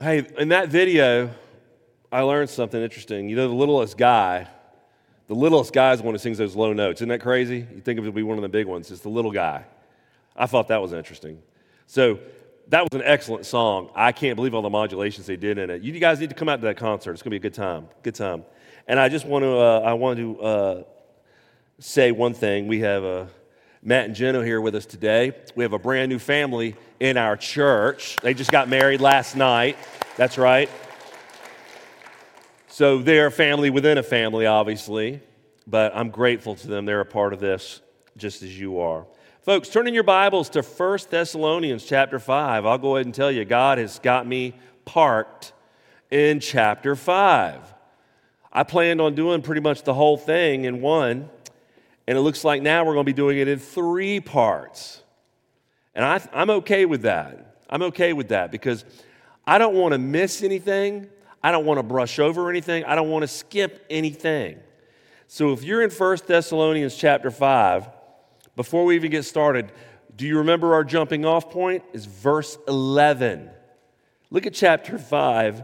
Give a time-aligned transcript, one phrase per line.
[0.00, 1.28] Hey, in that video,
[2.12, 3.28] I learned something interesting.
[3.28, 4.46] You know, the littlest guy,
[5.26, 6.98] the littlest guy is the one who sings those low notes.
[6.98, 7.66] Isn't that crazy?
[7.74, 8.92] You think of it to be one of the big ones.
[8.92, 9.64] It's the little guy.
[10.36, 11.42] I thought that was interesting.
[11.88, 12.20] So
[12.68, 13.90] that was an excellent song.
[13.92, 15.82] I can't believe all the modulations they did in it.
[15.82, 17.10] You guys need to come out to that concert.
[17.14, 17.88] It's going to be a good time.
[18.04, 18.44] Good time.
[18.86, 20.82] And I just want to, uh, I want to uh,
[21.80, 22.68] say one thing.
[22.68, 23.26] We have uh,
[23.82, 25.32] Matt and Jenna here with us today.
[25.54, 28.16] We have a brand new family in our church.
[28.22, 29.76] They just got married last night.
[30.16, 30.68] That's right.
[32.66, 35.20] So they're a family within a family, obviously,
[35.66, 36.86] but I'm grateful to them.
[36.86, 37.80] They're a part of this
[38.16, 39.06] just as you are.
[39.42, 42.66] Folks, turn in your Bibles to 1 Thessalonians chapter 5.
[42.66, 45.52] I'll go ahead and tell you, God has got me parked
[46.10, 47.74] in chapter 5.
[48.52, 51.30] I planned on doing pretty much the whole thing in one,
[52.08, 55.02] and it looks like now we're going to be doing it in three parts.
[55.94, 57.58] And I, am okay with that.
[57.68, 58.86] I'm okay with that because
[59.46, 61.08] I don't want to miss anything.
[61.42, 62.82] I don't want to brush over anything.
[62.86, 64.58] I don't want to skip anything.
[65.26, 67.86] So if you're in 1 Thessalonians chapter 5,
[68.56, 69.70] before we even get started,
[70.16, 71.84] do you remember our jumping off point?
[71.92, 73.50] Is verse 11.
[74.30, 75.62] Look at chapter 5,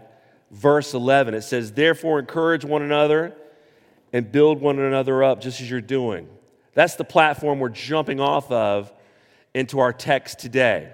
[0.50, 1.33] verse 11.
[1.33, 3.34] It says, Therefore, encourage one another
[4.15, 6.29] and build one another up, just as you're doing.
[6.73, 8.93] That's the platform we're jumping off of
[9.55, 10.93] into our text today.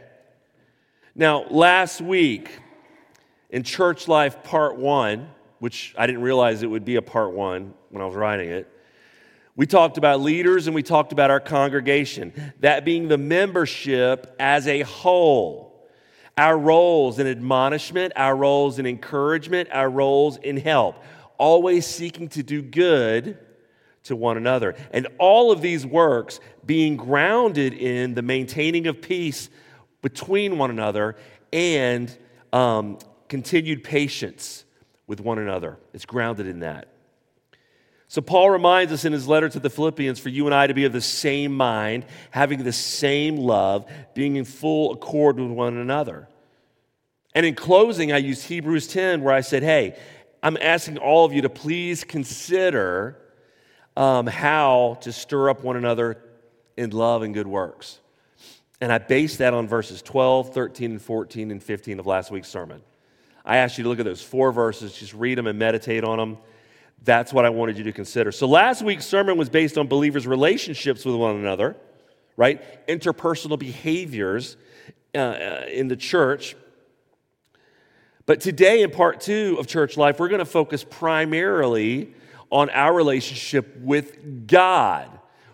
[1.15, 2.51] Now, last week
[3.51, 7.75] in Church Life Part 1, which I didn't realize it would be a part one
[7.91, 8.73] when I was writing it,
[9.55, 14.67] we talked about leaders and we talked about our congregation, that being the membership as
[14.67, 15.87] a whole.
[16.39, 20.97] Our roles in admonishment, our roles in encouragement, our roles in help,
[21.41, 23.39] always seeking to do good
[24.05, 24.77] to one another.
[24.93, 29.49] And all of these works being grounded in the maintaining of peace
[30.03, 31.17] between one another
[31.53, 32.15] and
[32.53, 34.65] um, continued patience
[35.07, 35.79] with one another.
[35.95, 36.89] It's grounded in that.
[38.07, 40.75] So, Paul reminds us in his letter to the Philippians for you and I to
[40.75, 45.77] be of the same mind, having the same love, being in full accord with one
[45.77, 46.29] another.
[47.35, 49.97] And in closing, I used Hebrews 10, where I said, Hey,
[50.43, 53.19] I'm asking all of you to please consider
[53.97, 56.23] um, how to stir up one another
[56.77, 58.01] in love and good works.
[58.81, 62.49] And I base that on verses 12, 13, and 14 and 15 of last week's
[62.49, 62.81] sermon.
[63.45, 66.19] I asked you to look at those four verses, just read them and meditate on
[66.19, 66.39] them.
[67.03, 68.33] That's what I wanted you to consider.
[68.33, 71.77] So last week's sermon was based on believers' relationships with one another,
[72.37, 72.87] right?
[72.87, 74.57] Interpersonal behaviors
[75.15, 76.57] uh, uh in the church.
[78.27, 82.15] But today, in part two of church life, we're going to focus primarily
[82.51, 85.09] on our relationship with God,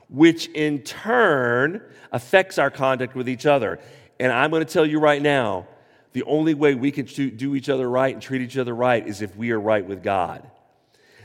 [0.09, 1.83] which in turn
[2.13, 3.79] affects our conduct with each other.
[4.19, 5.67] And I'm going to tell you right now
[6.13, 9.21] the only way we can do each other right and treat each other right is
[9.21, 10.51] if we are right with God.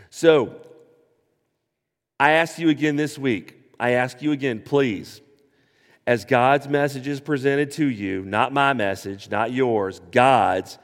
[0.09, 0.55] So,
[2.19, 5.21] I ask you again this week, I ask you again, please,
[6.05, 10.77] as God's message is presented to you, not my message, not yours, God's,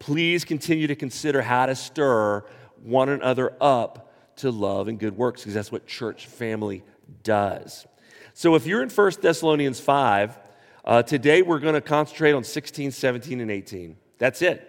[0.00, 2.44] please continue to consider how to stir
[2.82, 6.82] one another up to love and good works, because that's what church family
[7.22, 7.86] does.
[8.34, 10.38] So if you're in 1 Thessalonians 5,
[10.84, 13.96] uh, today we're going to concentrate on 16, 17, and 18.
[14.18, 14.66] That's it.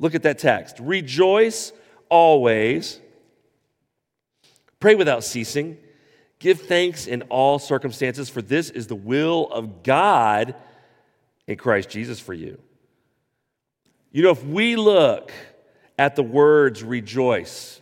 [0.00, 0.78] Look at that text.
[0.80, 1.72] Rejoice
[2.08, 2.98] always
[4.80, 5.76] Pray without ceasing.
[6.38, 10.54] Give thanks in all circumstances, for this is the will of God
[11.46, 12.58] in Christ Jesus for you.
[14.12, 15.32] You know, if we look
[15.98, 17.80] at the words rejoice,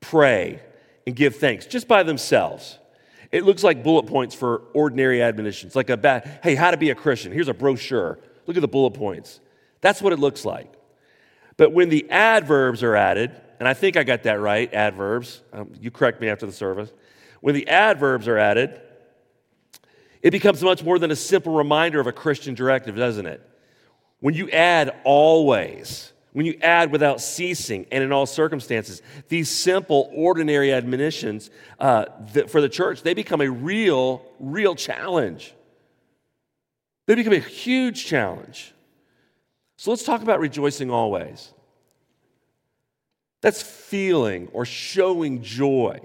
[0.00, 0.60] pray,
[1.06, 2.78] and give thanks just by themselves,
[3.32, 6.90] it looks like bullet points for ordinary admonitions, like a bad, hey, how to be
[6.90, 7.32] a Christian.
[7.32, 8.18] Here's a brochure.
[8.46, 9.40] Look at the bullet points.
[9.80, 10.72] That's what it looks like.
[11.56, 15.42] But when the adverbs are added, and I think I got that right, adverbs.
[15.52, 16.90] Um, you correct me after the service.
[17.40, 18.80] When the adverbs are added,
[20.22, 23.46] it becomes much more than a simple reminder of a Christian directive, doesn't it?
[24.20, 30.10] When you add always, when you add without ceasing and in all circumstances, these simple,
[30.14, 32.04] ordinary admonitions uh,
[32.48, 35.54] for the church, they become a real, real challenge.
[37.06, 38.72] They become a huge challenge.
[39.76, 41.52] So let's talk about rejoicing always.
[43.40, 46.00] That's feeling or showing joy,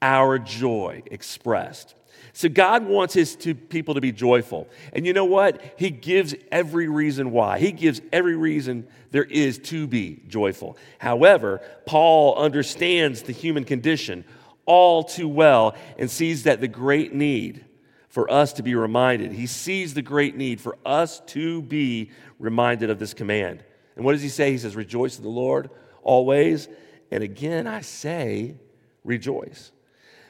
[0.00, 1.94] our joy expressed.
[2.32, 3.36] So God wants his
[3.68, 4.68] people to be joyful.
[4.92, 5.60] And you know what?
[5.76, 7.58] He gives every reason why.
[7.58, 10.76] He gives every reason there is to be joyful.
[10.98, 14.24] However, Paul understands the human condition
[14.66, 17.64] all too well and sees that the great need
[18.08, 19.32] for us to be reminded.
[19.32, 23.64] He sees the great need for us to be reminded of this command.
[23.96, 24.50] And what does he say?
[24.50, 25.70] He says, Rejoice in the Lord
[26.02, 26.68] always.
[27.10, 28.56] And again, I say,
[29.04, 29.72] Rejoice.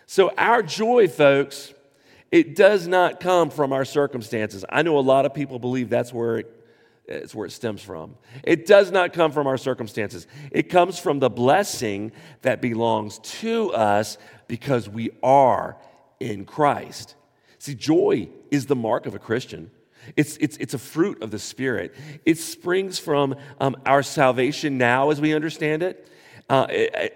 [0.07, 1.73] So, our joy, folks,
[2.31, 4.65] it does not come from our circumstances.
[4.69, 6.65] I know a lot of people believe that's where it,
[7.07, 8.15] it's where it stems from.
[8.45, 10.27] It does not come from our circumstances.
[10.53, 12.13] It comes from the blessing
[12.43, 14.17] that belongs to us
[14.47, 15.77] because we are
[16.21, 17.17] in Christ.
[17.59, 19.71] See, joy is the mark of a Christian.
[20.17, 21.95] It's, it's, it's a fruit of the Spirit.
[22.25, 26.09] It springs from um, our salvation now, as we understand it,
[26.49, 26.67] uh,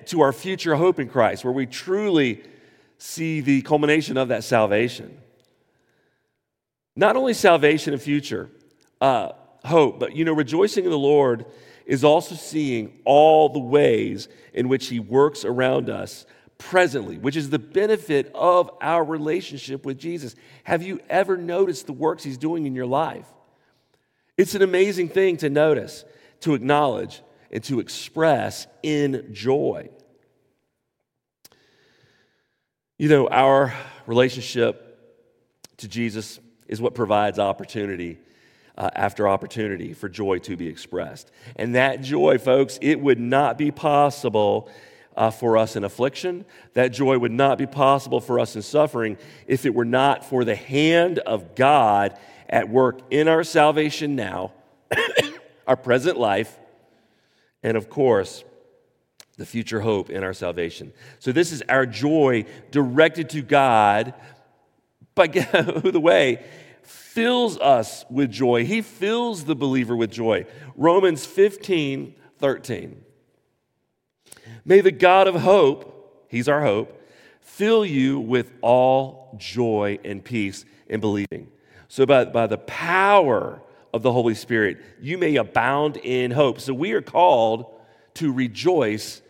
[0.06, 2.42] to our future hope in Christ, where we truly
[2.98, 5.18] see the culmination of that salvation.
[6.96, 8.50] Not only salvation and future
[9.00, 9.32] uh,
[9.64, 11.46] hope, but you know, rejoicing in the Lord
[11.86, 16.24] is also seeing all the ways in which He works around us
[16.56, 20.34] presently, which is the benefit of our relationship with Jesus.
[20.62, 23.26] Have you ever noticed the works He's doing in your life?
[24.36, 26.04] It's an amazing thing to notice,
[26.40, 29.90] to acknowledge, and to express in joy.
[32.96, 33.74] You know, our
[34.06, 34.80] relationship
[35.78, 36.38] to Jesus
[36.68, 38.18] is what provides opportunity
[38.78, 41.32] uh, after opportunity for joy to be expressed.
[41.56, 44.70] And that joy, folks, it would not be possible
[45.16, 46.44] uh, for us in affliction.
[46.74, 49.18] That joy would not be possible for us in suffering
[49.48, 52.16] if it were not for the hand of God
[52.48, 54.52] at work in our salvation now,
[55.66, 56.56] our present life,
[57.60, 58.44] and of course,
[59.36, 60.92] the future hope in our salvation.
[61.18, 64.14] So, this is our joy directed to God,
[65.16, 66.44] who the way
[66.82, 68.64] fills us with joy.
[68.64, 70.46] He fills the believer with joy.
[70.76, 73.04] Romans 15 13.
[74.64, 77.00] May the God of hope, He's our hope,
[77.40, 81.48] fill you with all joy and peace in believing.
[81.88, 86.60] So, by, by the power of the Holy Spirit, you may abound in hope.
[86.60, 87.73] So, we are called
[88.14, 89.22] to rejoice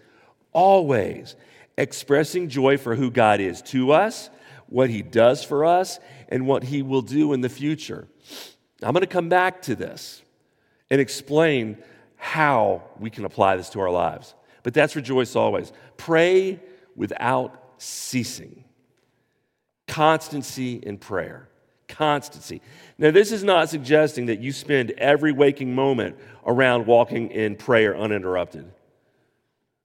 [0.53, 1.37] always,
[1.77, 4.31] expressing joy for who God is to us,
[4.69, 5.99] what He does for us,
[6.29, 8.09] and what He will do in the future.
[8.83, 10.23] I'm going to come back to this
[10.91, 11.79] and explain
[12.17, 14.35] how we can apply this to our lives.
[14.63, 15.73] But that's rejoice always.
[15.97, 16.61] Pray
[16.97, 18.65] without ceasing.
[19.87, 21.49] Constancy in prayer.
[21.89, 22.61] Constancy.
[22.99, 26.17] Now, this is not suggesting that you spend every waking moment
[26.47, 28.71] around walking in prayer uninterrupted.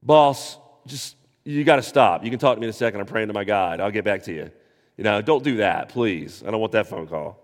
[0.01, 2.23] Boss, just, you got to stop.
[2.23, 2.99] You can talk to me in a second.
[2.99, 3.79] I'm praying to my God.
[3.79, 4.51] I'll get back to you.
[4.97, 6.43] You know, don't do that, please.
[6.45, 7.43] I don't want that phone call.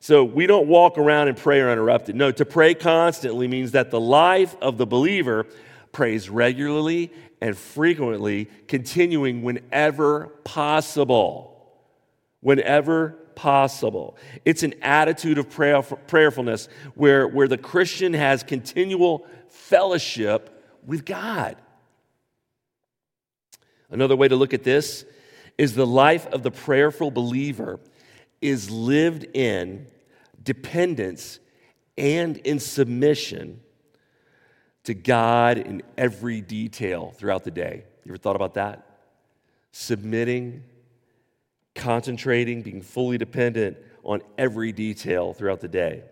[0.00, 2.16] So we don't walk around and pray uninterrupted.
[2.16, 5.46] No, to pray constantly means that the life of the believer
[5.92, 11.48] prays regularly and frequently, continuing whenever possible.
[12.40, 14.16] Whenever possible.
[14.44, 21.56] It's an attitude of prayerfulness where, where the Christian has continual fellowship with God.
[23.90, 25.04] Another way to look at this
[25.58, 27.78] is the life of the prayerful believer
[28.40, 29.86] is lived in
[30.42, 31.38] dependence
[31.96, 33.60] and in submission
[34.84, 37.84] to God in every detail throughout the day.
[38.04, 38.84] You ever thought about that?
[39.70, 40.64] Submitting,
[41.74, 46.02] concentrating, being fully dependent on every detail throughout the day.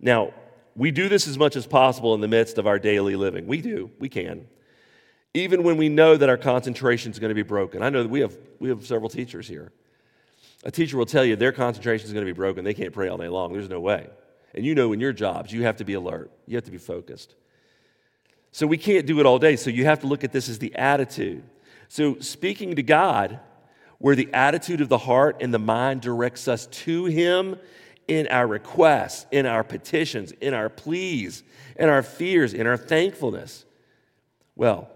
[0.00, 0.32] Now,
[0.76, 3.46] we do this as much as possible in the midst of our daily living.
[3.46, 4.46] We do, we can.
[5.32, 7.82] Even when we know that our concentration is going to be broken.
[7.82, 9.72] I know that we have, we have several teachers here.
[10.64, 12.64] A teacher will tell you their concentration is going to be broken.
[12.64, 13.52] They can't pray all day long.
[13.52, 14.08] There's no way.
[14.54, 16.78] And you know in your jobs, you have to be alert, you have to be
[16.78, 17.34] focused.
[18.52, 19.56] So we can't do it all day.
[19.56, 21.42] So you have to look at this as the attitude.
[21.88, 23.40] So speaking to God,
[24.04, 27.56] where the attitude of the heart and the mind directs us to Him
[28.06, 31.42] in our requests, in our petitions, in our pleas,
[31.78, 33.64] in our fears, in our thankfulness.
[34.56, 34.90] Well,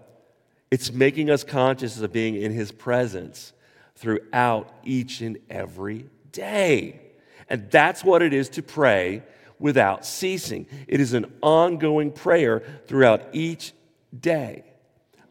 [0.69, 3.51] it's making us conscious of being in His presence
[3.95, 7.01] throughout each and every day.
[7.49, 9.23] And that's what it is to pray
[9.57, 10.67] without ceasing.
[10.87, 13.73] It is an ongoing prayer throughout each
[14.15, 14.65] day.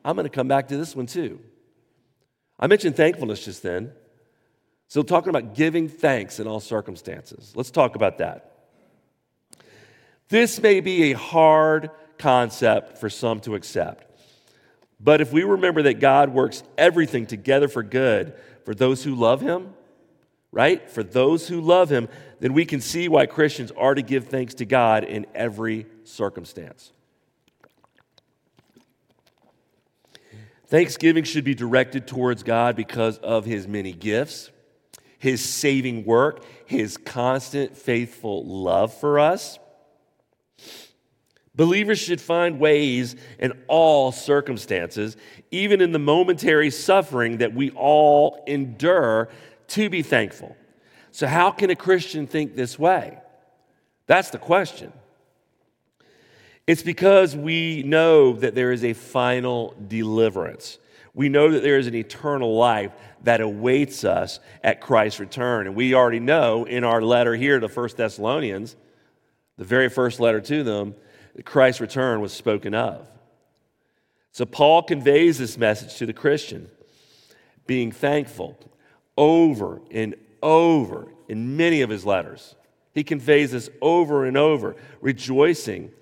[0.05, 1.39] I'm going to come back to this one too.
[2.59, 3.93] I mentioned thankfulness just then.
[4.89, 7.53] So, talking about giving thanks in all circumstances.
[7.55, 8.53] Let's talk about that.
[10.29, 14.05] This may be a hard concept for some to accept.
[15.01, 18.35] But if we remember that God works everything together for good
[18.65, 19.75] for those who love Him,
[20.53, 20.89] right?
[20.89, 22.09] For those who love him,
[22.41, 26.93] then we can see why Christians are to give thanks to God in every circumstance.
[30.69, 34.51] Thanksgiving should be directed towards God because of his many gifts,
[35.19, 39.59] his saving work, his constant, faithful love for us.
[41.55, 45.17] Believers should find ways in all circumstances,
[45.51, 49.29] even in the momentary suffering that we all endure,
[49.69, 50.55] to be thankful.
[51.11, 53.19] So, how can a Christian think this way?
[54.07, 54.93] That's the question.
[56.69, 60.79] It's because we know that there is a final deliverance.
[61.15, 65.67] We know that there is an eternal life that awaits us at Christ's return.
[65.67, 68.77] And we already know in our letter here to First Thessalonians,
[69.57, 70.95] the very first letter to them,
[71.37, 73.09] that Christ's return was spoken of.
[74.33, 76.69] So Paul conveys this message to the Christian,
[77.67, 78.59] being thankful
[79.17, 82.57] over and over in many of his letters.
[82.93, 85.93] He conveys this over and over, rejoicing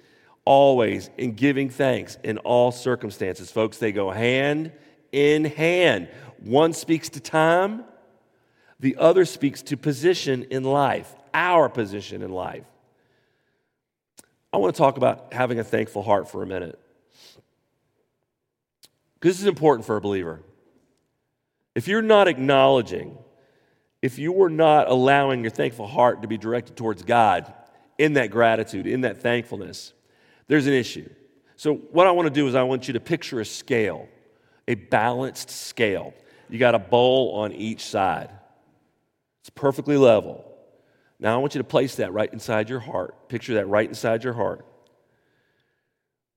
[0.46, 3.50] always in giving thanks in all circumstances.
[3.50, 4.72] Folks, they go hand
[5.12, 6.08] in hand.
[6.38, 7.84] One speaks to time,
[8.80, 12.64] the other speaks to position in life, our position in life.
[14.52, 16.78] I want to talk about having a thankful heart for a minute.
[19.20, 20.40] This is important for a believer.
[21.74, 23.18] If you're not acknowledging,
[24.00, 27.52] if you are not allowing your thankful heart to be directed towards God
[27.98, 29.92] in that gratitude, in that thankfulness,
[30.48, 31.08] there's an issue.
[31.56, 34.08] So, what I want to do is, I want you to picture a scale,
[34.68, 36.12] a balanced scale.
[36.48, 38.30] You got a bowl on each side,
[39.40, 40.44] it's perfectly level.
[41.18, 43.28] Now, I want you to place that right inside your heart.
[43.28, 44.66] Picture that right inside your heart.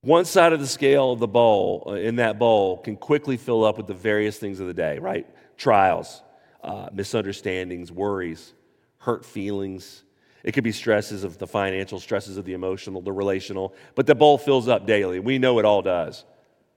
[0.02, 3.64] One side of the scale of the bowl, uh, in that bowl, can quickly fill
[3.64, 5.26] up with the various things of the day, right?
[5.58, 6.22] Trials,
[6.64, 8.54] uh, misunderstandings, worries,
[8.96, 10.02] hurt feelings.
[10.42, 14.14] It could be stresses of the financial, stresses of the emotional, the relational, but the
[14.14, 15.20] bowl fills up daily.
[15.20, 16.24] We know it all does.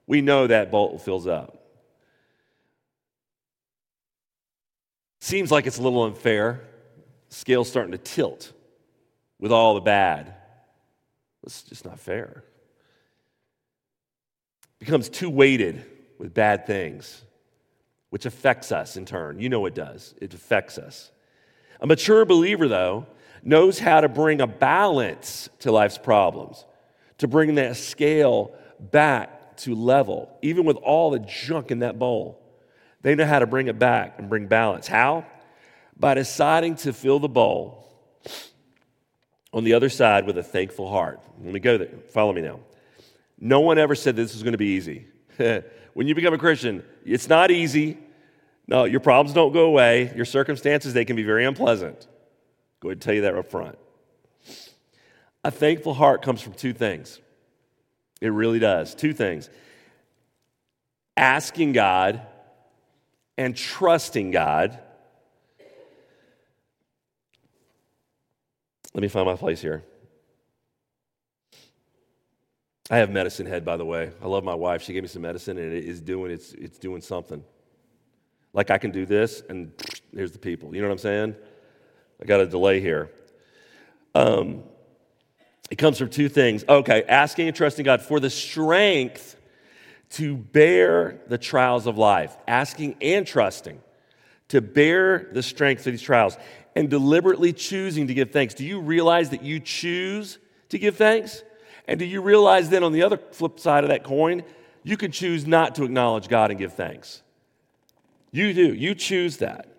[0.05, 1.59] We know that bowl fills up.
[5.21, 6.61] Seems like it's a little unfair
[7.29, 8.51] scale's starting to tilt
[9.39, 10.33] with all the bad.
[11.45, 12.43] It's just not fair.
[14.79, 15.83] Becomes too weighted
[16.17, 17.23] with bad things,
[18.09, 19.39] which affects us in turn.
[19.39, 21.11] You know it does, it affects us.
[21.79, 23.07] A mature believer, though,
[23.43, 26.65] knows how to bring a balance to life's problems,
[27.17, 32.39] to bring that scale back to level, even with all the junk in that bowl.
[33.01, 34.87] They know how to bring it back and bring balance.
[34.87, 35.25] How?
[35.97, 37.87] by deciding to fill the bowl
[39.51, 41.21] on the other side with a thankful heart.
[41.43, 41.89] Let me go there.
[42.09, 42.59] Follow me now.
[43.39, 45.07] No one ever said this was going to be easy.
[45.93, 47.97] when you become a Christian, it's not easy.
[48.67, 50.11] No, your problems don't go away.
[50.15, 52.07] Your circumstances, they can be very unpleasant.
[52.83, 53.79] Go ahead and tell you that up front.
[55.45, 57.21] A thankful heart comes from two things.
[58.19, 58.93] It really does.
[58.93, 59.49] Two things
[61.15, 62.21] asking God
[63.37, 64.79] and trusting God
[68.93, 69.83] Let me find my place here.
[72.91, 74.11] I have medicine head, by the way.
[74.21, 74.83] I love my wife.
[74.83, 77.43] She gave me some medicine, and it is doing it's it's doing something.
[78.53, 79.71] Like I can do this, and
[80.13, 80.75] here's the people.
[80.75, 81.35] You know what I'm saying?
[82.23, 83.11] I got a delay here.
[84.15, 84.63] Um,
[85.69, 86.63] it comes from two things.
[86.69, 89.35] Okay, asking and trusting God for the strength
[90.11, 92.37] to bear the trials of life.
[92.47, 93.81] Asking and trusting
[94.49, 96.37] to bear the strength of these trials
[96.75, 98.53] and deliberately choosing to give thanks.
[98.53, 100.37] Do you realize that you choose
[100.69, 101.43] to give thanks?
[101.89, 104.43] And do you realize then on the other flip side of that coin,
[104.83, 107.21] you can choose not to acknowledge God and give thanks?
[108.31, 108.73] You do.
[108.73, 109.72] You choose that.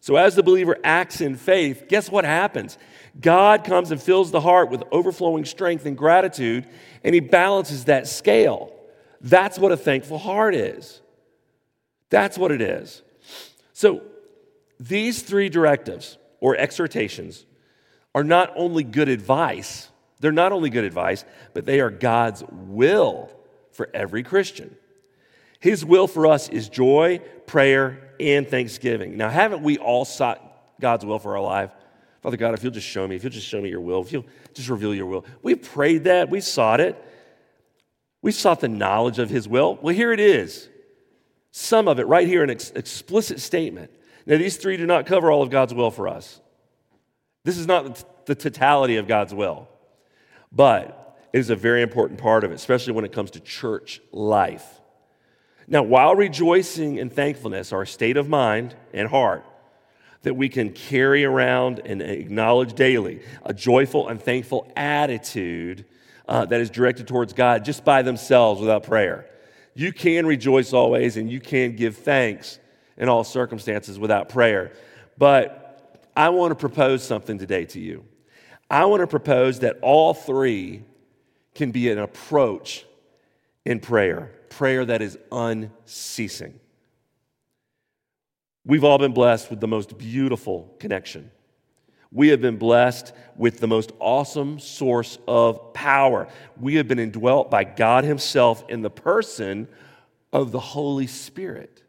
[0.00, 2.78] So as the believer acts in faith, guess what happens?
[3.20, 6.66] God comes and fills the heart with overflowing strength and gratitude,
[7.04, 8.74] and he balances that scale.
[9.20, 11.02] That's what a thankful heart is.
[12.08, 13.02] That's what it is.
[13.74, 14.02] So
[14.78, 17.44] these three directives or exhortations
[18.14, 19.90] are not only good advice,
[20.20, 23.30] they're not only good advice, but they are God's will
[23.72, 24.74] for every Christian.
[25.60, 29.16] His will for us is joy, prayer, and thanksgiving.
[29.16, 30.40] Now, haven't we all sought
[30.80, 31.70] God's will for our life?
[32.22, 34.12] Father God, if you'll just show me, if you'll just show me your will, if
[34.12, 35.24] you'll just reveal your will.
[35.42, 37.02] We prayed that, we sought it.
[38.22, 39.76] We sought the knowledge of His will.
[39.80, 40.68] Well, here it is.
[41.50, 43.90] Some of it right here, an ex- explicit statement.
[44.26, 46.40] Now, these three do not cover all of God's will for us.
[47.44, 49.68] This is not the totality of God's will,
[50.52, 54.00] but it is a very important part of it, especially when it comes to church
[54.12, 54.79] life.
[55.70, 59.46] Now, while rejoicing and thankfulness are a state of mind and heart
[60.22, 65.86] that we can carry around and acknowledge daily, a joyful and thankful attitude
[66.28, 69.26] uh, that is directed towards God just by themselves without prayer.
[69.74, 72.58] You can rejoice always and you can give thanks
[72.96, 74.72] in all circumstances without prayer.
[75.16, 78.04] But I want to propose something today to you.
[78.68, 80.82] I want to propose that all three
[81.54, 82.84] can be an approach
[83.64, 86.60] in prayer, prayer that is unceasing.
[88.66, 91.30] We've all been blessed with the most beautiful connection.
[92.12, 96.28] We have been blessed with the most awesome source of power.
[96.60, 99.68] We have been indwelt by God Himself in the person
[100.32, 101.82] of the Holy Spirit.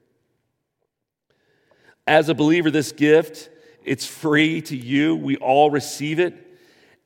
[2.07, 3.49] As a believer, this gift,
[3.83, 5.15] it's free to you.
[5.15, 6.35] We all receive it.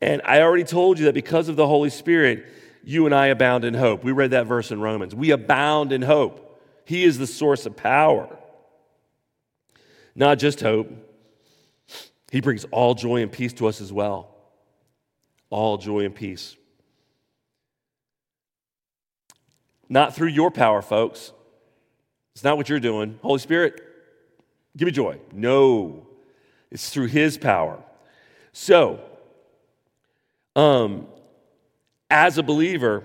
[0.02, 2.46] And I already told you that because of the Holy Spirit,
[2.86, 4.04] you and I abound in hope.
[4.04, 5.16] We read that verse in Romans.
[5.16, 6.62] We abound in hope.
[6.86, 8.30] He is the source of power.
[10.16, 10.92] Not just hope,
[12.32, 14.30] He brings all joy and peace to us as well.
[15.50, 16.56] All joy and peace.
[19.90, 21.32] Not through your power, folks.
[22.34, 23.20] It's not what you're doing.
[23.22, 23.82] Holy Spirit,
[24.78, 25.20] give me joy.
[25.34, 26.08] No,
[26.70, 27.82] it's through His power.
[28.52, 29.00] So,
[30.56, 31.08] um,
[32.10, 33.04] as a believer,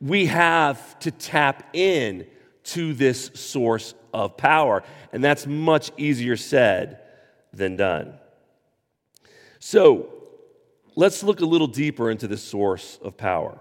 [0.00, 2.26] we have to tap in
[2.62, 4.82] to this source of power.
[5.12, 7.00] And that's much easier said
[7.52, 8.14] than done.
[9.58, 10.08] So
[10.96, 13.58] let's look a little deeper into this source of power.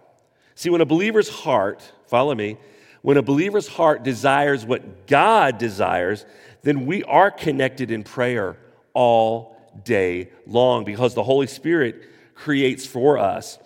[0.56, 2.58] See, when a believer's heart, follow me,
[3.02, 6.26] when a believer's heart desires what God desires,
[6.64, 8.58] then we are connected in prayer
[8.94, 12.04] all day long because the Holy Spirit
[12.40, 13.60] creates for us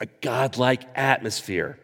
[0.00, 1.78] a godlike atmosphere,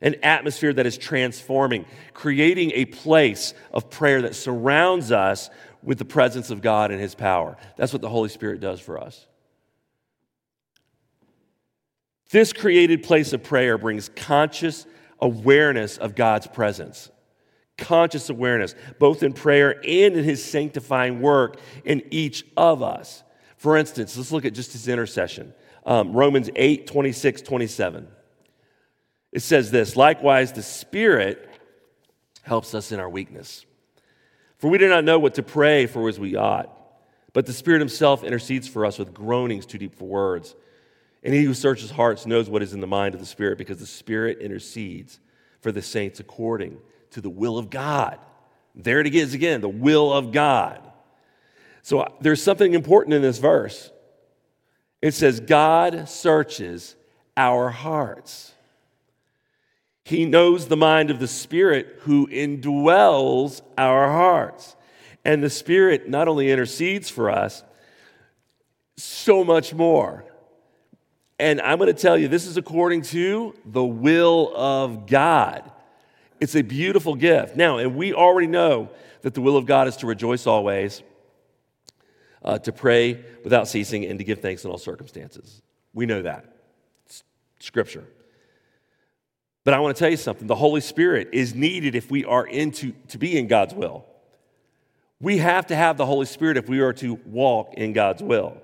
[0.00, 5.50] an atmosphere that is transforming, creating a place of prayer that surrounds us
[5.82, 7.58] with the presence of God and His power.
[7.76, 9.26] That's what the Holy Spirit does for us.
[12.30, 14.86] This created place of prayer brings conscious
[15.20, 17.10] awareness of God's presence
[17.76, 23.22] conscious awareness, both in prayer and in his sanctifying work in each of us.
[23.58, 25.52] For instance, let's look at just his intercession.
[25.84, 28.08] Um, Romans 8, 26, 27.
[29.32, 31.44] It says this Likewise, the Spirit
[32.42, 33.66] helps us in our weakness.
[34.58, 36.70] For we do not know what to pray for as we ought,
[37.32, 40.54] but the Spirit Himself intercedes for us with groanings too deep for words.
[41.22, 43.78] And He who searches hearts knows what is in the mind of the Spirit, because
[43.78, 45.18] the Spirit intercedes
[45.60, 46.78] for the saints according
[47.10, 48.18] to the will of God.
[48.74, 50.87] There it is again, the will of God.
[51.88, 53.90] So uh, there's something important in this verse.
[55.00, 56.94] It says, God searches
[57.34, 58.52] our hearts.
[60.04, 64.76] He knows the mind of the Spirit who indwells our hearts.
[65.24, 67.64] And the Spirit not only intercedes for us,
[68.98, 70.26] so much more.
[71.38, 75.72] And I'm going to tell you, this is according to the will of God.
[76.38, 77.56] It's a beautiful gift.
[77.56, 78.90] Now, and we already know
[79.22, 81.02] that the will of God is to rejoice always,
[82.48, 85.60] uh, to pray without ceasing, and to give thanks in all circumstances.
[85.92, 86.46] We know that.
[87.04, 87.22] It's
[87.60, 88.04] scripture.
[89.64, 92.46] But I want to tell you something the Holy Spirit is needed if we are
[92.46, 94.06] into to be in God's will.
[95.20, 98.56] We have to have the Holy Spirit if we are to walk in God's will.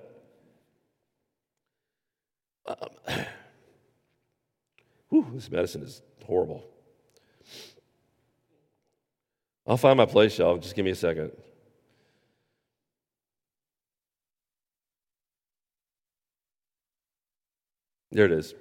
[2.66, 2.77] Um,
[5.11, 6.64] whew, this medicine is horrible.
[9.66, 10.57] I'll find my place, y'all.
[10.57, 11.33] Just give me a second.
[18.14, 18.55] There it is.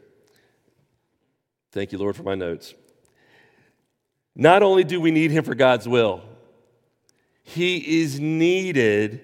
[1.72, 2.74] Thank you, Lord, for my notes.
[4.36, 6.22] Not only do we need Him for God's will,
[7.44, 9.22] He is needed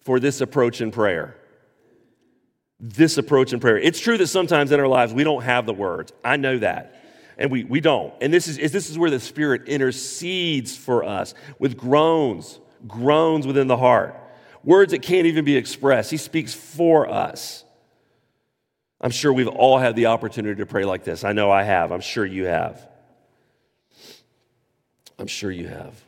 [0.00, 1.36] for this approach in prayer.
[2.80, 3.76] This approach in prayer.
[3.76, 6.12] It's true that sometimes in our lives we don't have the words.
[6.24, 7.02] I know that
[7.38, 8.14] and we, we don't.
[8.20, 13.66] And this is, this is where the Spirit intercedes for us with groans, groans within
[13.66, 14.18] the heart,
[14.64, 16.10] words that can't even be expressed.
[16.10, 17.64] He speaks for us.
[19.00, 21.24] I'm sure we've all had the opportunity to pray like this.
[21.24, 21.92] I know I have.
[21.92, 22.86] I'm sure you have.
[25.18, 26.02] I'm sure you have.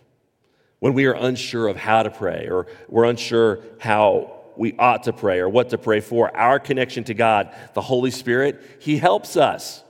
[0.81, 5.12] When we are unsure of how to pray or we're unsure how we ought to
[5.12, 9.37] pray or what to pray for, our connection to God, the Holy Spirit, He helps
[9.37, 9.83] us.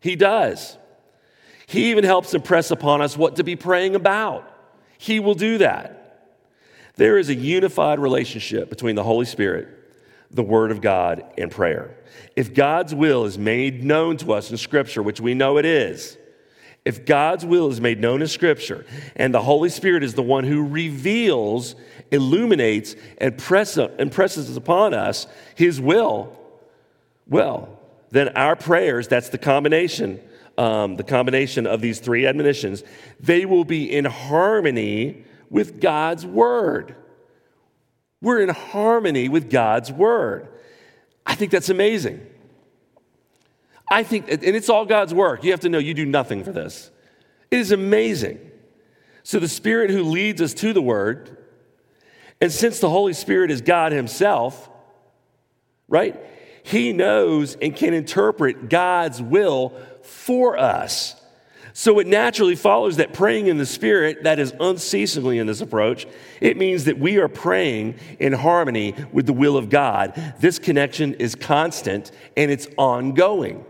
[0.00, 0.76] He does.
[1.66, 4.50] He even helps impress upon us what to be praying about.
[4.96, 6.30] He will do that.
[6.96, 9.68] There is a unified relationship between the Holy Spirit,
[10.30, 11.96] the Word of God, and prayer.
[12.36, 16.18] If God's will is made known to us in Scripture, which we know it is,
[16.84, 18.86] if God's will is made known in Scripture,
[19.16, 21.74] and the Holy Spirit is the one who reveals,
[22.10, 26.36] illuminates, and press, impresses upon us His will,
[27.26, 27.78] well,
[28.10, 30.20] then our prayers, that's the combination,
[30.56, 32.82] um, the combination of these three admonitions,
[33.20, 36.96] they will be in harmony with God's word.
[38.20, 40.48] We're in harmony with God's word.
[41.24, 42.26] I think that's amazing.
[43.90, 45.44] I think, and it's all God's work.
[45.44, 46.90] You have to know you do nothing for this.
[47.50, 48.38] It is amazing.
[49.22, 51.36] So, the Spirit who leads us to the Word,
[52.40, 54.68] and since the Holy Spirit is God Himself,
[55.88, 56.18] right?
[56.62, 61.17] He knows and can interpret God's will for us.
[61.78, 66.08] So it naturally follows that praying in the Spirit, that is unceasingly in this approach,
[66.40, 70.12] it means that we are praying in harmony with the will of God.
[70.40, 73.64] This connection is constant and it's ongoing.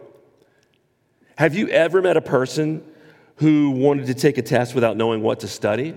[1.36, 2.82] Have you ever met a person
[3.36, 5.94] who wanted to take a test without knowing what to study?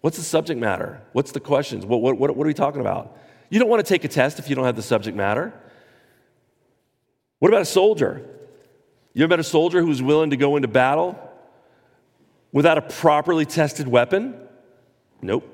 [0.00, 1.02] What's the subject matter?
[1.12, 1.86] What's the questions?
[1.86, 3.16] What, what, what, are we talking about?
[3.48, 5.54] You don't want to take a test if you don't have the subject matter.
[7.38, 8.28] What about a soldier?
[9.14, 11.18] You ever met a soldier who's willing to go into battle
[12.50, 14.34] without a properly tested weapon?
[15.20, 15.48] Nope.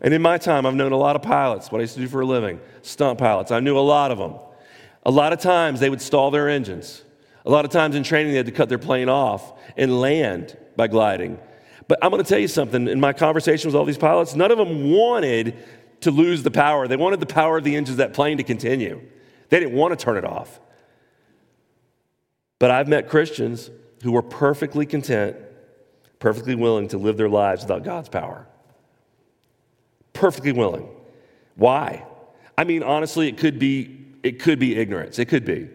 [0.00, 2.08] And in my time, I've known a lot of pilots, what I used to do
[2.08, 3.50] for a living, stunt pilots.
[3.50, 4.34] I knew a lot of them.
[5.04, 7.02] A lot of times they would stall their engines.
[7.44, 10.56] A lot of times in training, they had to cut their plane off and land
[10.76, 11.38] by gliding.
[11.88, 12.86] But I'm going to tell you something.
[12.88, 15.56] In my conversation with all these pilots, none of them wanted
[16.02, 16.86] to lose the power.
[16.86, 19.00] They wanted the power of the engines that plane to continue.
[19.48, 20.60] They didn't want to turn it off.
[22.58, 23.70] But I've met Christians
[24.02, 25.36] who were perfectly content,
[26.18, 28.46] perfectly willing to live their lives without God's power.
[30.12, 30.88] Perfectly willing.
[31.54, 32.04] Why?
[32.56, 35.18] I mean, honestly, it could be, it could be ignorance.
[35.18, 35.68] It could be.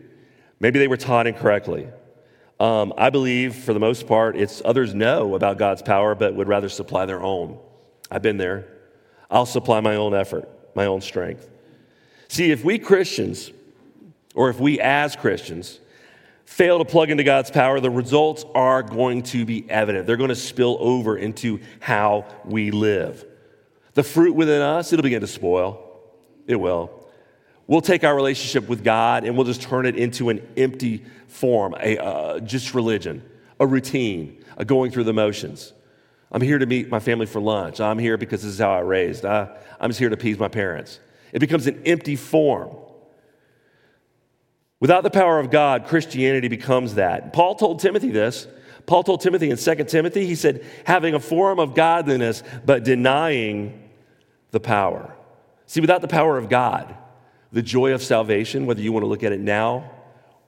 [0.59, 1.87] Maybe they were taught incorrectly.
[2.59, 6.47] Um, I believe, for the most part, it's others know about God's power, but would
[6.47, 7.57] rather supply their own.
[8.11, 8.67] I've been there.
[9.31, 11.49] I'll supply my own effort, my own strength.
[12.27, 13.51] See, if we Christians,
[14.35, 15.79] or if we as Christians,
[16.45, 20.07] fail to plug into God's power, the results are going to be evident.
[20.07, 23.25] They're going to spill over into how we live.
[23.93, 25.79] The fruit within us, it'll begin to spoil.
[26.47, 27.07] It will.
[27.67, 31.75] We'll take our relationship with God and we'll just turn it into an empty form,
[31.79, 33.23] a, uh, just religion,
[33.59, 35.73] a routine, a going through the motions.
[36.31, 37.79] I'm here to meet my family for lunch.
[37.79, 39.23] I'm here because this is how I raised.
[39.23, 40.99] I, I'm just here to appease my parents.
[41.31, 42.75] It becomes an empty form.
[44.83, 47.31] Without the power of God, Christianity becomes that.
[47.31, 48.47] Paul told Timothy this.
[48.85, 53.81] Paul told Timothy in 2 Timothy, he said, having a form of godliness, but denying
[54.51, 55.15] the power.
[55.67, 56.93] See, without the power of God,
[57.53, 59.89] the joy of salvation, whether you want to look at it now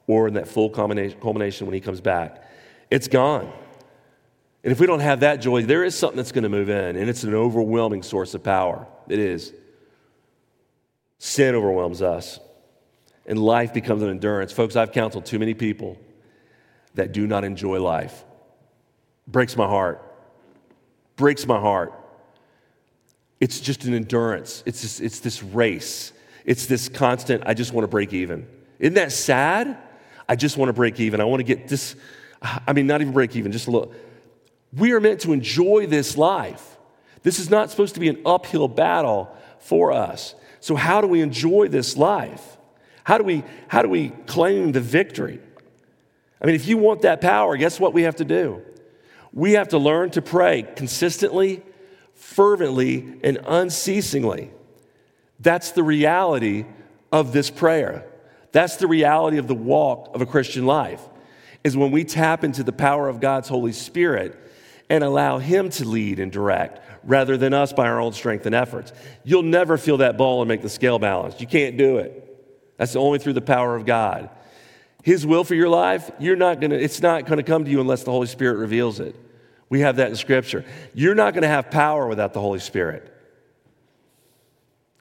[0.06, 2.44] or in that full culmination when he comes back,
[2.90, 3.50] it's gone.
[4.62, 6.96] And if we don't have that joy, there is something that's going to move in,
[6.96, 8.86] and it's an overwhelming source of power.
[9.08, 9.54] It is.
[11.16, 12.38] Sin overwhelms us
[13.26, 14.52] and life becomes an endurance.
[14.52, 15.98] Folks, I've counseled too many people
[16.94, 18.24] that do not enjoy life.
[19.26, 20.02] Breaks my heart.
[21.16, 21.92] Breaks my heart.
[23.40, 24.62] It's just an endurance.
[24.64, 26.12] It's, just, it's this race.
[26.44, 28.46] It's this constant, I just want to break even.
[28.78, 29.76] Isn't that sad?
[30.28, 31.20] I just want to break even.
[31.20, 31.96] I want to get this,
[32.42, 33.92] I mean, not even break even, just a little.
[34.72, 36.76] We are meant to enjoy this life.
[37.22, 40.34] This is not supposed to be an uphill battle for us.
[40.60, 42.55] So, how do we enjoy this life?
[43.06, 45.38] How do we, how do we claim the victory?
[46.42, 48.62] I mean, if you want that power, guess what we have to do?
[49.32, 51.62] We have to learn to pray consistently,
[52.14, 54.50] fervently, and unceasingly.
[55.38, 56.66] That's the reality
[57.12, 58.04] of this prayer.
[58.50, 61.00] That's the reality of the walk of a Christian life.
[61.62, 64.36] Is when we tap into the power of God's Holy Spirit
[64.90, 68.54] and allow Him to lead and direct rather than us by our own strength and
[68.54, 68.92] efforts.
[69.22, 71.40] You'll never feel that ball and make the scale balance.
[71.40, 72.24] You can't do it.
[72.76, 74.30] That's only through the power of God.
[75.02, 78.02] His will for your life, you're not gonna, it's not gonna come to you unless
[78.02, 79.14] the Holy Spirit reveals it.
[79.68, 80.64] We have that in Scripture.
[80.94, 83.12] You're not gonna have power without the Holy Spirit.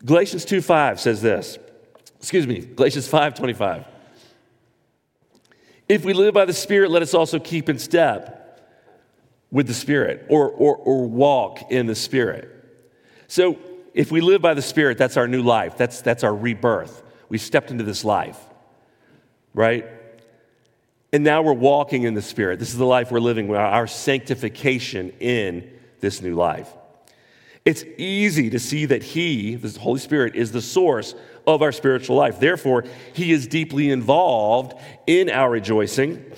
[0.04, 1.58] Galatians 2:5 says this.
[2.20, 3.86] Excuse me, Galatians 5:25.
[5.88, 8.36] If we live by the Spirit, let us also keep in step
[9.52, 12.52] with the Spirit or, or, or walk in the Spirit.
[13.28, 13.58] So
[13.94, 17.04] if we live by the Spirit, that's our new life, that's, that's our rebirth.
[17.30, 18.40] We stepped into this life,
[19.54, 19.86] right?
[21.12, 22.60] And now we're walking in the Spirit.
[22.60, 26.70] This is the life we're living, our sanctification in this new life.
[27.64, 31.16] It's easy to see that He, the Holy Spirit, is the source
[31.48, 32.40] of our spiritual life.
[32.40, 34.74] Therefore, He is deeply involved
[35.08, 36.32] in our rejoicing.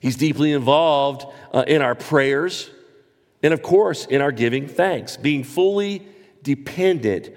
[0.00, 2.70] He's deeply involved uh, in our prayers,
[3.42, 6.06] and of course, in our giving thanks, being fully
[6.42, 7.30] dependent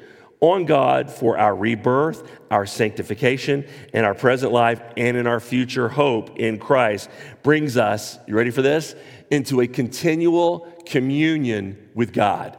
[0.52, 5.90] on God for our rebirth, our sanctification, and our present life, and in our future
[5.90, 7.10] hope in Christ
[7.44, 8.96] brings us, you ready for this?
[9.32, 12.58] Into a continual communion with God.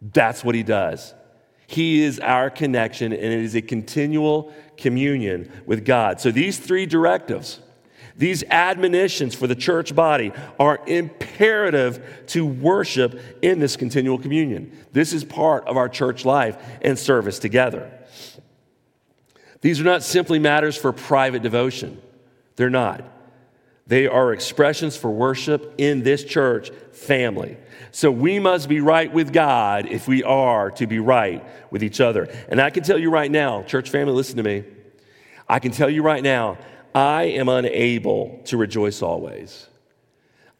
[0.00, 1.14] That's what he does.
[1.66, 6.20] He is our connection, and it is a continual communion with God.
[6.20, 7.60] So these three directives,
[8.16, 14.76] these admonitions for the church body are imperative to worship in this continual communion.
[14.92, 17.90] This is part of our church life and service together.
[19.60, 22.00] These are not simply matters for private devotion,
[22.56, 23.04] they're not.
[23.86, 27.56] They are expressions for worship in this church family.
[27.90, 32.00] So we must be right with God if we are to be right with each
[32.00, 32.32] other.
[32.48, 34.64] And I can tell you right now, church family, listen to me.
[35.48, 36.58] I can tell you right now,
[36.94, 39.66] I am unable to rejoice always.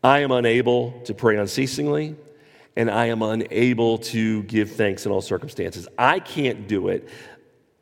[0.02, 2.16] I am unable to pray unceasingly,
[2.76, 5.86] and I am unable to give thanks in all circumstances.
[5.98, 7.08] I can't do it,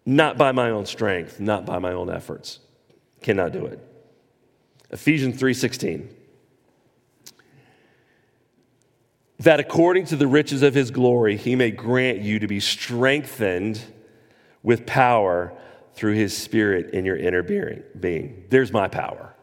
[0.04, 2.58] not by my own strength, not by my own efforts.
[3.22, 3.78] Cannot do it.
[4.90, 6.08] Ephesians 3:16.
[9.38, 13.80] That according to the riches of his glory, he may grant you to be strengthened
[14.62, 15.54] with power
[16.00, 18.44] through his spirit in your inner being.
[18.48, 19.34] There's my power.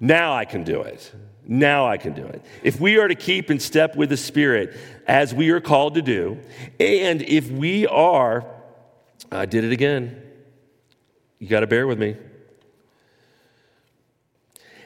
[0.00, 1.12] Now I can do it.
[1.46, 2.44] Now I can do it.
[2.64, 4.76] If we are to keep in step with the Spirit
[5.06, 6.40] as we are called to do,
[6.80, 8.44] and if we are,
[9.30, 10.20] I did it again.
[11.38, 12.16] You got to bear with me.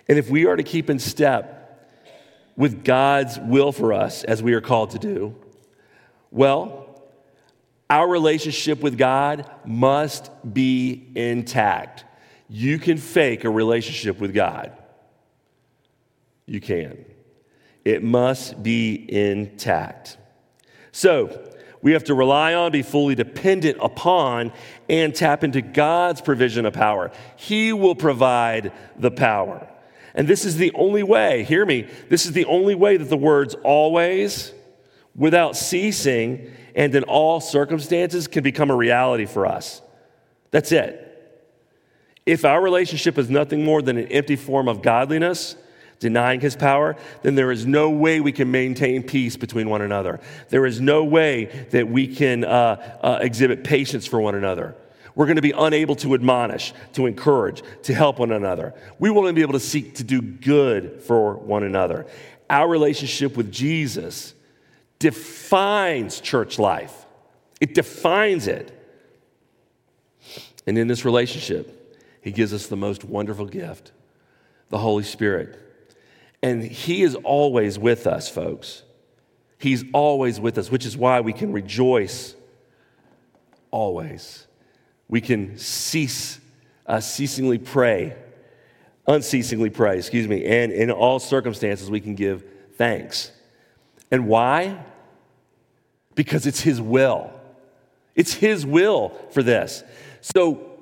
[0.06, 1.96] And if we are to keep in step
[2.58, 5.34] with God's will for us as we are called to do,
[6.30, 6.83] well,
[7.90, 12.04] our relationship with God must be intact.
[12.48, 14.72] You can fake a relationship with God.
[16.46, 17.04] You can.
[17.84, 20.16] It must be intact.
[20.92, 21.50] So,
[21.82, 24.52] we have to rely on, be fully dependent upon,
[24.88, 27.10] and tap into God's provision of power.
[27.36, 29.68] He will provide the power.
[30.14, 33.18] And this is the only way, hear me, this is the only way that the
[33.18, 34.52] words always,
[35.14, 39.80] without ceasing, and in all circumstances can become a reality for us.
[40.50, 41.00] That's it.
[42.26, 45.56] If our relationship is nothing more than an empty form of godliness,
[46.00, 50.20] denying his power, then there is no way we can maintain peace between one another.
[50.48, 54.74] There is no way that we can uh, uh, exhibit patience for one another.
[55.14, 58.74] We're going to be unable to admonish, to encourage, to help one another.
[58.98, 62.06] We won't be able to seek to do good for one another.
[62.50, 64.34] Our relationship with Jesus
[65.04, 67.04] defines church life,
[67.60, 68.70] it defines it.
[70.66, 73.92] And in this relationship, He gives us the most wonderful gift
[74.70, 75.60] the Holy Spirit.
[76.42, 78.82] And He is always with us, folks.
[79.58, 82.34] He's always with us, which is why we can rejoice
[83.70, 84.46] always.
[85.08, 86.40] We can cease,
[86.86, 88.16] uh, ceasingly pray,
[89.06, 92.42] unceasingly pray, excuse me, and in all circumstances we can give
[92.78, 93.32] thanks.
[94.10, 94.82] And why?
[96.14, 97.32] Because it's His will.
[98.14, 99.82] It's His will for this.
[100.20, 100.78] So,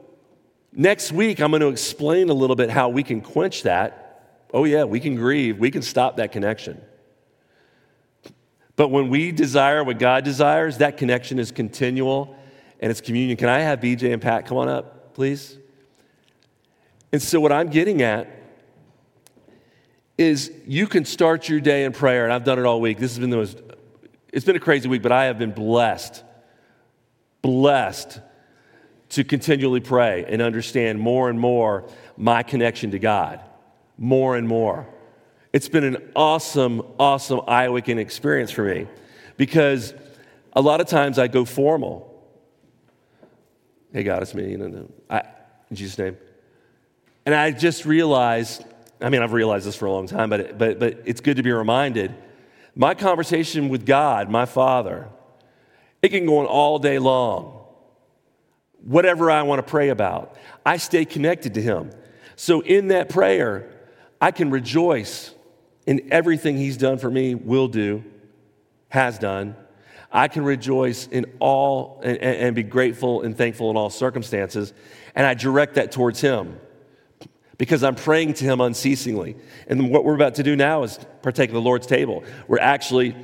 [0.73, 4.49] next week, I'm going to explain a little bit how we can quench that.
[4.53, 6.81] Oh, yeah, we can grieve, we can stop that connection.
[8.77, 12.37] But when we desire what God desires, that connection is continual
[12.81, 13.37] and it's communion.
[13.37, 15.59] Can I have BJ and Pat come on up, please?
[17.13, 18.29] And so, what I'm getting at
[20.19, 22.99] is you can start your day in prayer, and I've done it all week.
[22.99, 23.61] This has been the most
[24.33, 26.25] it's been a crazy week, but I have been blessed,
[27.43, 28.21] blessed
[29.11, 33.41] to continually pray and understand more and more my connection to God.
[33.99, 34.89] More and more.
[35.53, 38.87] It's been an awesome, awesome eye awakening experience for me
[39.37, 39.93] because
[40.55, 42.09] a lot of times I go formal.
[43.93, 44.55] Hey, God, it's me.
[44.55, 44.89] In
[45.75, 46.17] Jesus' name.
[47.27, 48.65] And I just realized,
[49.03, 51.43] I mean, I've realized this for a long time, but, but, but it's good to
[51.43, 52.15] be reminded
[52.75, 55.09] my conversation with God, my Father,
[56.01, 57.59] it can go on all day long.
[58.85, 61.91] Whatever I want to pray about, I stay connected to Him.
[62.35, 63.71] So in that prayer,
[64.21, 65.33] I can rejoice
[65.87, 68.05] in everything He's done for me, will do,
[68.89, 69.55] has done.
[70.11, 74.73] I can rejoice in all and, and be grateful and thankful in all circumstances.
[75.15, 76.59] And I direct that towards Him
[77.63, 79.37] because I'm praying to Him unceasingly.
[79.69, 82.25] And what we're about to do now is partake of the Lord's table.
[82.49, 83.15] We're actually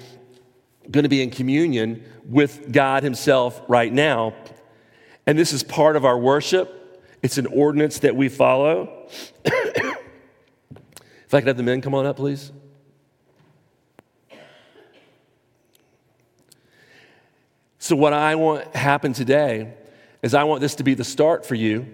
[0.88, 4.35] going to be in communion with God Himself right now.
[5.27, 9.09] And this is part of our worship, it's an ordinance that we follow.
[9.44, 9.96] if
[11.33, 12.53] I could have the men come on up, please.
[17.81, 19.74] So, what I want happen today
[20.22, 21.92] is I want this to be the start for you.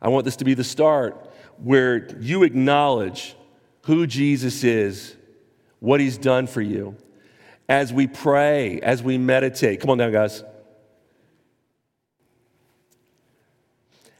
[0.00, 3.34] I want this to be the start where you acknowledge
[3.82, 5.16] who Jesus is,
[5.80, 6.96] what he's done for you.
[7.68, 9.80] as we pray, as we meditate.
[9.80, 10.44] Come on down, guys.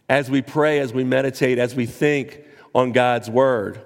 [0.08, 2.42] As we pray, as we meditate, as we think
[2.74, 3.80] on God's word.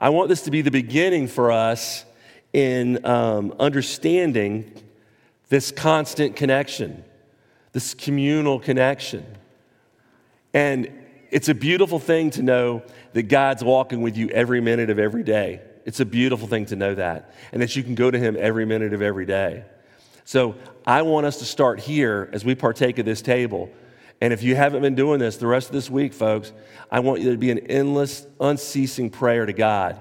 [0.00, 2.04] I want this to be the beginning for us
[2.52, 4.72] in um, understanding
[5.48, 7.04] this constant connection,
[7.72, 9.24] this communal connection.
[10.52, 10.90] And
[11.30, 15.22] it's a beautiful thing to know that God's walking with you every minute of every
[15.22, 15.60] day.
[15.84, 18.64] It's a beautiful thing to know that, and that you can go to Him every
[18.64, 19.64] minute of every day.
[20.24, 23.70] So I want us to start here as we partake of this table.
[24.20, 26.52] And if you haven't been doing this the rest of this week, folks,
[26.90, 30.00] I want you to be an endless, unceasing prayer to God.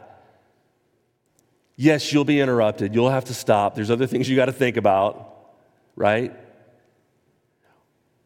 [1.76, 2.96] Yes, you'll be interrupted.
[2.96, 3.76] You'll have to stop.
[3.76, 5.52] There's other things you got to think about,
[5.96, 6.34] right?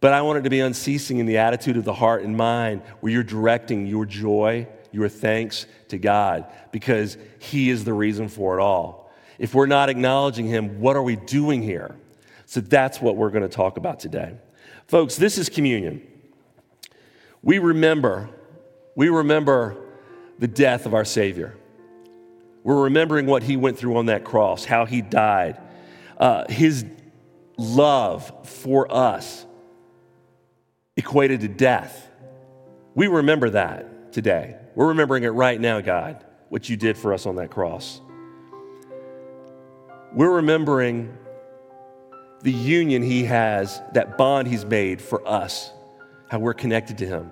[0.01, 2.81] But I want it to be unceasing in the attitude of the heart and mind
[3.01, 8.57] where you're directing your joy, your thanks to God because He is the reason for
[8.57, 9.11] it all.
[9.37, 11.95] If we're not acknowledging Him, what are we doing here?
[12.45, 14.35] So that's what we're going to talk about today.
[14.87, 16.01] Folks, this is communion.
[17.43, 18.29] We remember,
[18.95, 19.77] we remember
[20.39, 21.55] the death of our Savior.
[22.63, 25.59] We're remembering what He went through on that cross, how He died,
[26.17, 26.85] uh, His
[27.57, 29.45] love for us
[30.99, 32.09] equated to death.
[32.93, 34.57] We remember that today.
[34.75, 38.01] We're remembering it right now, God, what you did for us on that cross.
[40.13, 41.17] We're remembering
[42.41, 45.71] the union He has, that bond He's made for us,
[46.29, 47.31] how we're connected to Him.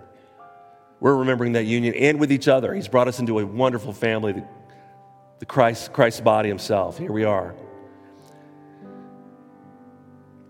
[1.00, 2.74] We're remembering that union and with each other.
[2.74, 4.48] He's brought us into a wonderful family, the,
[5.40, 6.98] the Christ, Christ's body Himself.
[6.98, 7.54] Here we are.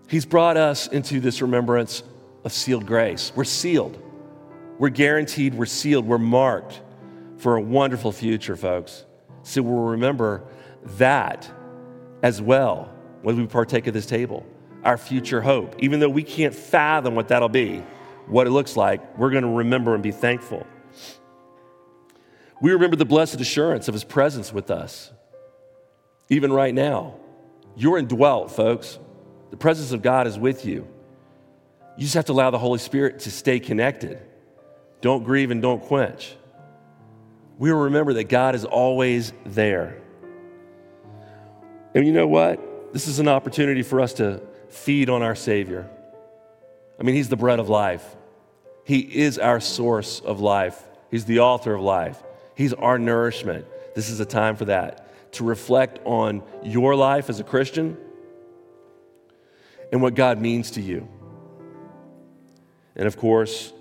[0.08, 2.02] He's brought us into this remembrance
[2.48, 3.30] of sealed grace.
[3.36, 4.02] We're sealed.
[4.78, 6.80] We're guaranteed, we're sealed, we're marked
[7.36, 9.04] for a wonderful future, folks.
[9.42, 10.44] So we'll remember
[10.96, 11.50] that
[12.22, 14.46] as well when we partake of this table,
[14.82, 15.76] our future hope.
[15.80, 17.82] Even though we can't fathom what that'll be,
[18.28, 20.66] what it looks like, we're going to remember and be thankful.
[22.62, 25.12] We remember the blessed assurance of his presence with us,
[26.30, 27.16] even right now.
[27.76, 28.98] You're indwelt, folks.
[29.50, 30.88] The presence of God is with you.
[31.98, 34.22] You just have to allow the Holy Spirit to stay connected.
[35.00, 36.32] Don't grieve and don't quench.
[37.58, 40.00] We will remember that God is always there.
[41.96, 42.92] And you know what?
[42.92, 45.90] This is an opportunity for us to feed on our Savior.
[47.00, 48.04] I mean, He's the bread of life,
[48.84, 50.80] He is our source of life,
[51.10, 52.22] He's the author of life,
[52.54, 53.66] He's our nourishment.
[53.96, 57.96] This is a time for that to reflect on your life as a Christian
[59.90, 61.08] and what God means to you.
[62.98, 63.72] And of course,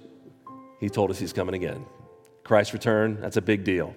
[0.80, 1.86] He told us He's coming again.
[2.44, 3.96] Christ's return, that's a big deal.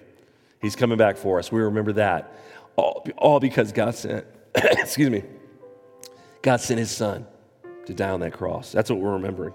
[0.61, 1.51] He's coming back for us.
[1.51, 2.35] We remember that.
[2.75, 5.23] All, all because God sent, excuse me,
[6.41, 7.25] God sent his son
[7.85, 8.71] to die on that cross.
[8.71, 9.53] That's what we're remembering.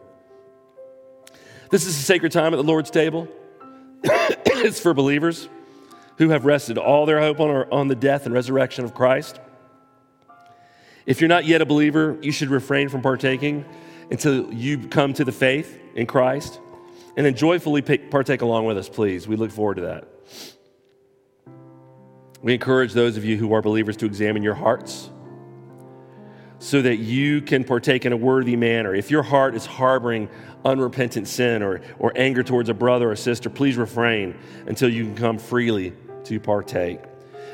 [1.71, 3.29] This is a sacred time at the Lord's table.
[4.03, 5.49] it's for believers
[6.19, 9.41] who have rested all their hope on, our, on the death and resurrection of Christ.
[11.05, 13.65] If you're not yet a believer, you should refrain from partaking
[14.11, 16.61] until you come to the faith in Christ
[17.17, 19.27] and then joyfully partake along with us, please.
[19.27, 20.09] We look forward to that.
[22.43, 25.11] We encourage those of you who are believers to examine your hearts
[26.59, 28.95] so that you can partake in a worthy manner.
[28.95, 30.29] If your heart is harboring
[30.65, 35.17] unrepentant sin or, or anger towards a brother or sister, please refrain until you can
[35.17, 35.93] come freely
[36.25, 37.01] to partake.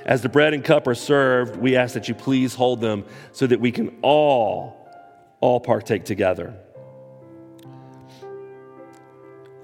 [0.05, 3.47] As the bread and cup are served, we ask that you please hold them so
[3.47, 4.82] that we can all,
[5.43, 6.55] all partake together.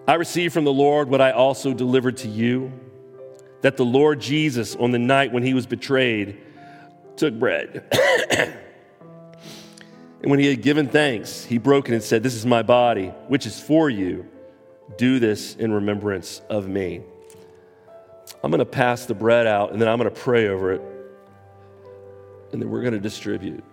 [0.07, 2.73] I received from the Lord what I also delivered to you
[3.61, 6.39] that the Lord Jesus, on the night when he was betrayed,
[7.17, 7.85] took bread.
[8.31, 8.55] and
[10.23, 13.47] when he had given thanks, he broke it and said, This is my body, which
[13.47, 14.27] is for you.
[14.97, 17.03] Do this in remembrance of me.
[18.43, 20.83] I'm going to pass the bread out and then I'm going to pray over it.
[22.53, 23.65] And then we're going to distribute.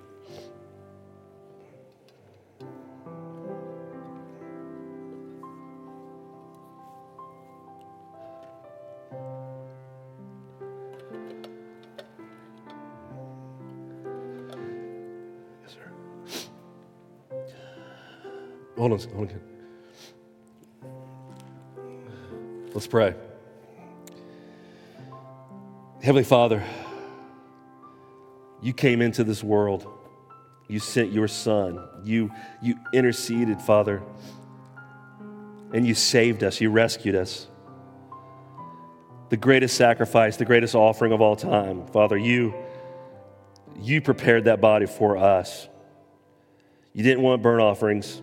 [19.04, 19.41] Hold on.
[22.73, 23.15] Let's pray.
[26.02, 26.63] Heavenly Father,
[28.62, 29.87] you came into this world.
[30.67, 31.87] You sent your son.
[32.04, 32.31] You,
[32.62, 34.02] you interceded, Father,
[35.73, 36.60] and you saved us.
[36.62, 37.48] You rescued us.
[39.29, 41.87] The greatest sacrifice, the greatest offering of all time.
[41.87, 42.54] Father, you,
[43.81, 45.67] You prepared that body for us.
[46.93, 48.21] You didn't want burnt offerings,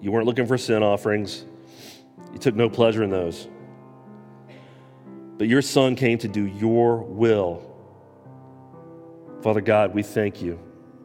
[0.00, 1.44] you weren't looking for sin offerings,
[2.32, 3.48] you took no pleasure in those.
[5.38, 7.64] But your son came to do your will.
[9.42, 10.58] Father God, we thank you.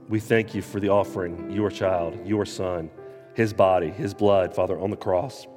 [0.09, 2.89] We thank you for the offering, your child, your son,
[3.35, 5.47] his body, his blood, Father, on the cross.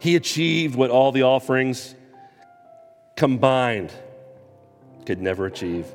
[0.00, 1.94] He achieved what all the offerings
[3.14, 3.92] combined
[5.06, 5.86] could never achieve.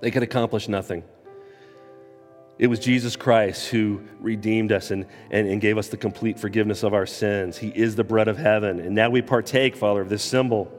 [0.00, 1.02] They could accomplish nothing.
[2.58, 6.84] It was Jesus Christ who redeemed us and, and, and, gave us the complete forgiveness
[6.84, 7.58] of our sins.
[7.58, 8.78] He is the bread of heaven.
[8.78, 10.70] And now we partake, Father, of this symbol.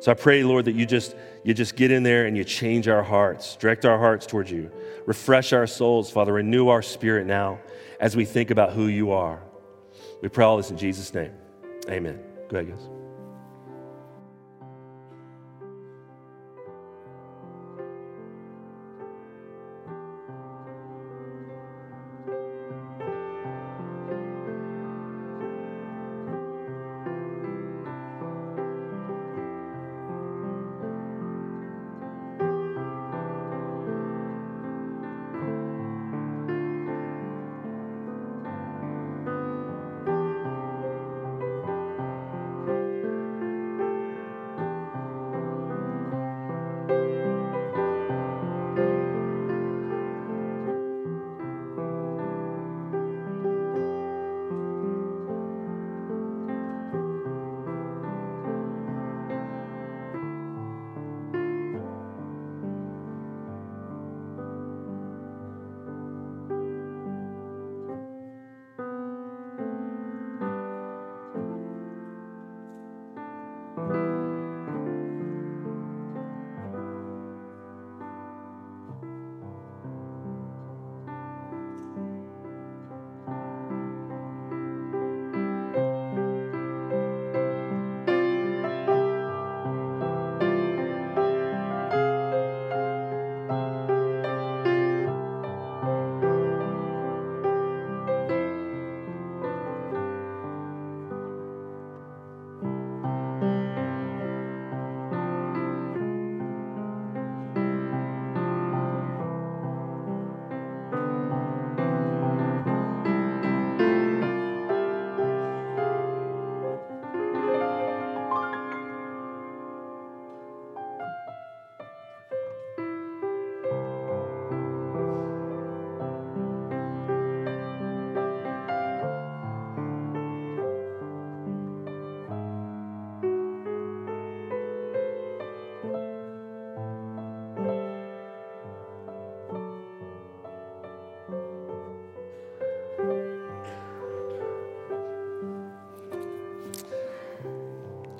[0.00, 2.88] So I pray, Lord, that you just, you just get in there and you change
[2.88, 4.70] our hearts, direct our hearts towards you,
[5.06, 7.60] refresh our souls, Father, renew our spirit now
[8.00, 9.40] as we think about who you are.
[10.20, 11.32] We pray all this in Jesus' name.
[11.88, 12.20] Amen.
[12.48, 12.91] Go ahead, guys.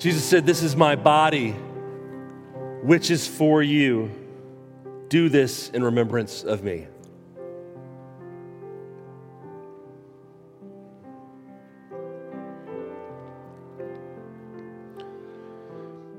[0.03, 1.51] Jesus said, This is my body,
[2.81, 4.11] which is for you.
[5.07, 6.87] Do this in remembrance of me.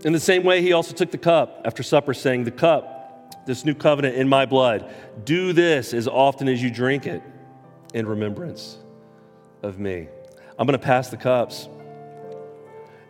[0.02, 3.66] In the same way, he also took the cup after supper, saying, The cup, this
[3.66, 7.22] new covenant in my blood, do this as often as you drink it
[7.92, 8.78] in remembrance
[9.62, 10.08] of me.
[10.58, 11.68] I'm going to pass the cups.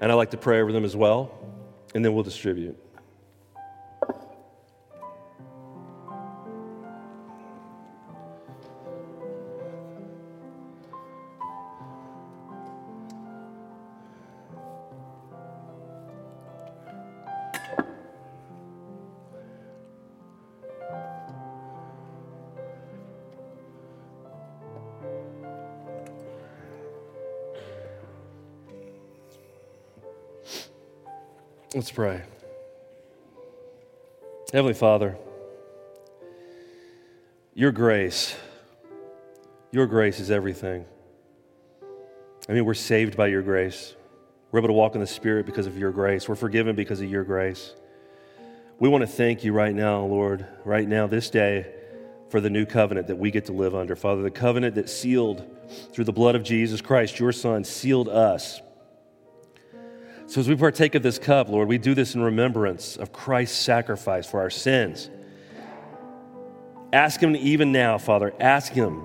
[0.05, 1.33] And I like to pray over them as well,
[1.95, 2.77] and then we'll distribute.
[31.85, 32.23] Let's pray.
[34.55, 35.19] Heavenly Father,
[37.53, 38.35] your grace,
[39.71, 40.87] your grace is everything.
[42.49, 43.95] I mean, we're saved by your grace.
[44.51, 46.27] We're able to walk in the Spirit because of your grace.
[46.27, 47.75] We're forgiven because of your grace.
[48.79, 51.71] We want to thank you right now, Lord, right now, this day,
[52.31, 53.95] for the new covenant that we get to live under.
[53.95, 55.45] Father, the covenant that sealed
[55.93, 58.63] through the blood of Jesus Christ, your Son, sealed us
[60.27, 63.59] so, as we partake of this cup, Lord, we do this in remembrance of Christ's
[63.59, 65.11] sacrifice for our sins.
[66.93, 69.03] Ask Him even now, Father, ask Him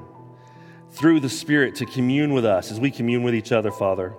[0.92, 4.14] through the Spirit to commune with us as we commune with each other, Father.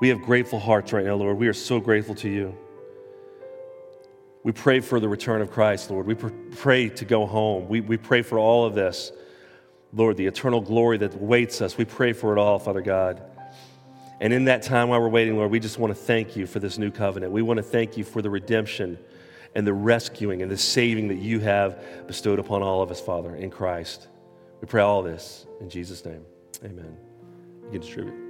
[0.00, 1.38] We have grateful hearts right now, Lord.
[1.38, 2.56] We are so grateful to you.
[4.44, 6.06] We pray for the return of Christ, Lord.
[6.06, 7.66] We pr- pray to go home.
[7.68, 9.10] We, we pray for all of this.
[9.92, 11.76] Lord, the eternal glory that awaits us.
[11.76, 13.22] We pray for it all, Father God.
[14.20, 16.58] And in that time while we're waiting, Lord, we just want to thank you for
[16.58, 17.32] this new covenant.
[17.32, 18.98] We want to thank you for the redemption
[19.54, 23.36] and the rescuing and the saving that you have bestowed upon all of us, Father,
[23.36, 24.08] in Christ.
[24.60, 26.24] We pray all this in Jesus' name.
[26.64, 26.96] Amen.
[27.64, 28.25] You can distribute.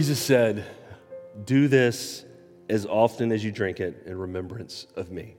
[0.00, 0.64] Jesus said,
[1.44, 2.24] Do this
[2.70, 5.34] as often as you drink it in remembrance of me.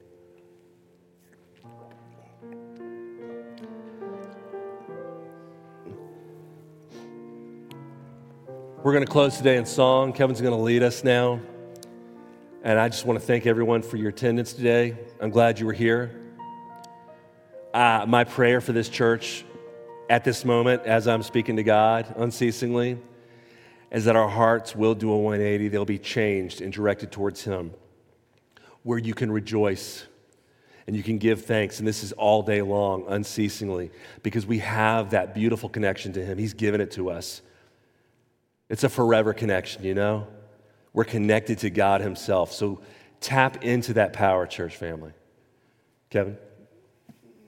[8.83, 10.13] We're going to close today in song.
[10.13, 11.39] Kevin's going to lead us now.
[12.61, 14.95] And I just want to thank everyone for your attendance today.
[15.19, 16.15] I'm glad you were here.
[17.73, 19.43] Uh, my prayer for this church
[20.07, 22.99] at this moment, as I'm speaking to God unceasingly,
[23.91, 25.67] is that our hearts will do a 180.
[25.67, 27.73] They'll be changed and directed towards Him,
[28.83, 30.05] where you can rejoice
[30.87, 31.79] and you can give thanks.
[31.79, 33.91] And this is all day long, unceasingly,
[34.23, 36.37] because we have that beautiful connection to Him.
[36.37, 37.41] He's given it to us.
[38.69, 40.27] It's a forever connection, you know?
[40.93, 42.51] We're connected to God Himself.
[42.51, 42.81] So
[43.19, 45.11] tap into that power, church family.
[46.09, 46.37] Kevin?